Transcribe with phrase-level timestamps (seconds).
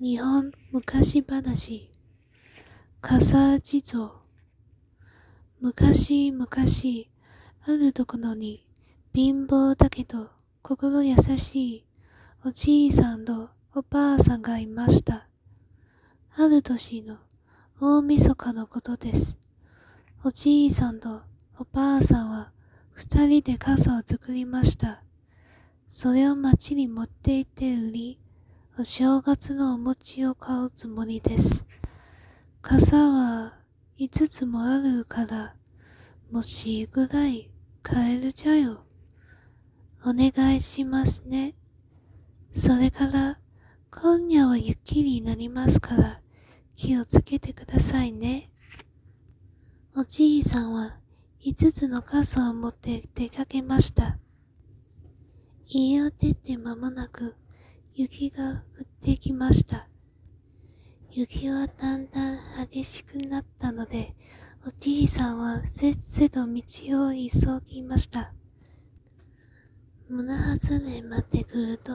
[0.00, 1.90] 日本昔話
[3.00, 4.12] 笠地蔵
[5.60, 6.48] 昔々
[7.66, 8.64] あるところに
[9.12, 10.28] 貧乏だけど
[10.62, 11.84] 心優しい
[12.44, 15.26] おじいさんとおばあさんがいました。
[16.36, 17.16] ある年の
[17.80, 19.36] 大晦日のことです。
[20.24, 21.22] おじいさんと
[21.58, 22.52] おばあさんは
[22.92, 25.02] 二人で傘を作りました。
[25.90, 28.20] それを町に持って行って売り、
[28.80, 31.66] お正月のお餅を買うつもりです。
[32.62, 33.58] 傘は
[33.96, 35.56] 五つもあるから、
[36.30, 37.50] もしぐらい
[37.82, 38.84] 買えるじゃよ。
[40.06, 41.56] お願いしますね。
[42.52, 43.40] それから、
[43.90, 46.20] 今夜は雪になりますから、
[46.76, 48.48] 気をつけてくださいね。
[49.96, 51.00] おじいさんは
[51.40, 54.18] 五つの傘を持って出かけました。
[55.64, 57.34] 家を出て間もなく
[58.00, 59.88] 雪が降ってきました。
[61.10, 62.38] 雪はだんだん
[62.70, 64.14] 激しくなったので、
[64.64, 66.62] おじいさんはせっせと道
[67.08, 68.32] を急ぎました。
[70.08, 71.94] 胸外れまで来ると、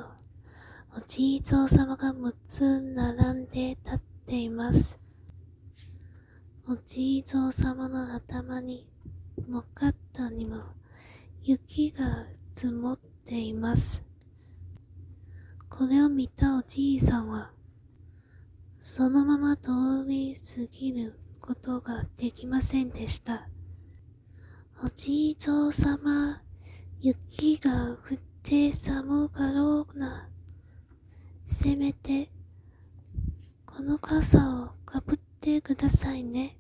[0.94, 5.00] おじいぞうさまが6つ並んで立っています。
[6.68, 8.90] おじいぞうさまの頭に、
[9.48, 10.64] もかったにも、
[11.44, 14.04] 雪が積もっています。
[15.76, 17.52] これを見たおじいさんは、
[18.80, 23.50] そのまま通り過ぎることができませんでした。
[24.86, 26.44] おじいぞうさま、
[27.00, 30.30] 雪が降って寒かろうな。
[31.48, 32.30] せめて、
[33.66, 36.56] この傘をかぶってくださいね。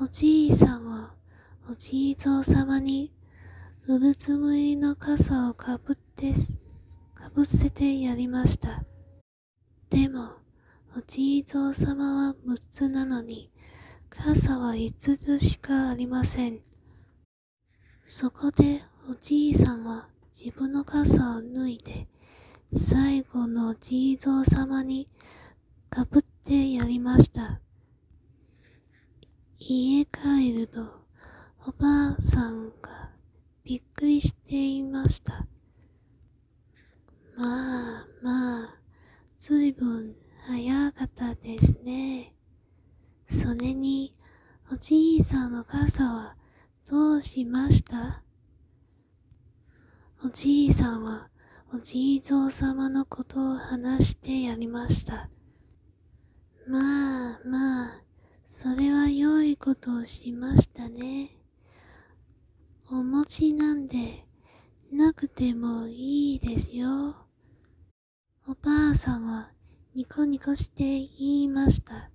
[0.00, 1.14] おじいさんは、
[1.70, 3.12] おじいぞうさまに、
[3.86, 6.34] うるつむりの傘をかぶって、
[7.34, 8.84] かぶせてやりました。
[9.90, 10.34] でも、
[10.96, 13.50] おじいぞうさまは6つなのに、
[14.08, 16.60] 傘は5つしかありません。
[18.04, 22.06] そこでおじいさんは自分の傘を脱いで、
[22.72, 25.08] 最後のおじいぞうさまに
[25.90, 27.60] かぶってやりました。
[29.58, 30.82] 家帰ると、
[31.66, 33.10] おばあさんが
[33.64, 35.48] びっくりしていました。
[37.36, 38.78] まあまあ、
[39.38, 40.14] ずいぶん
[40.46, 42.34] 早かったですね。
[43.28, 44.14] それに、
[44.72, 46.36] おじいさんの傘は
[46.86, 48.22] どうしました？
[50.24, 51.28] おじいさんは
[51.74, 55.28] おじいぞうさまのことを話してやりました。
[56.66, 58.02] まあまあ、
[58.46, 61.36] それは良いことをしましたね。
[62.90, 64.26] お餅なんで、
[64.94, 67.16] なくてもいいですよ。
[68.46, 69.50] おばあさんは
[69.92, 72.10] ニコニコして言いました。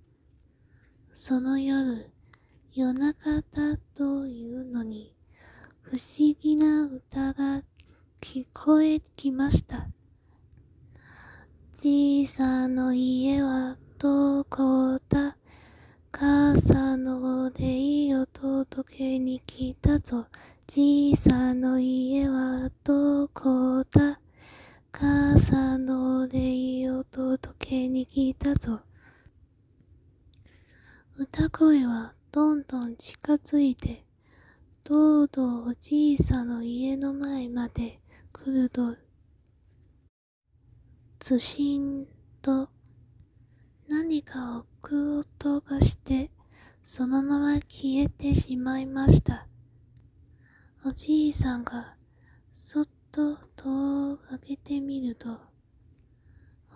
[1.11, 2.09] その夜、
[2.71, 5.13] 夜中だというのに、
[5.81, 7.63] 不思議な歌が
[8.21, 9.89] 聞こえきました。
[11.81, 15.35] じいさんの家はどこだ？
[16.11, 20.27] 傘のお礼を届けに来たぞ。
[22.19, 24.19] じいさんの家はどこだ?
[24.91, 28.81] 母の礼を届けに来たぞ。
[31.17, 34.03] 歌声はどんどん近づいて、
[34.83, 38.01] とうとうおじいさんの家の前まで
[38.33, 38.97] 来ると、
[41.21, 42.05] ずしん
[42.41, 42.67] と
[43.87, 46.31] 何かを食う音がして、
[46.83, 49.47] そのまま消えてしまいました。
[50.85, 51.98] おじいさんが
[53.11, 55.29] と戸を開けてみると、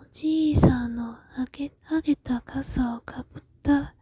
[0.00, 3.94] おじいさんのあげ上げた傘をかぶった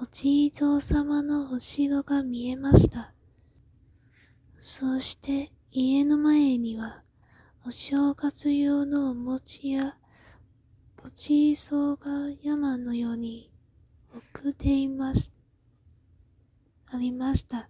[0.00, 3.12] おじいぞうさまの後ろが見えました。
[4.58, 7.02] そして家の前には
[7.66, 9.96] お正月用のお餅や
[11.02, 13.50] ごちそうが山のように
[14.14, 15.32] 置くています。
[16.86, 17.68] ありました。